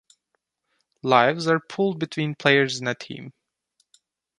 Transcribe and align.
Lives 1.03 1.45
are 1.45 1.59
pooled 1.59 1.99
between 1.99 2.33
players 2.33 2.81
in 2.81 2.87
a 2.87 2.95
team. 2.95 3.33